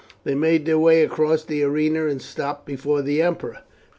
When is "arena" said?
1.61-2.07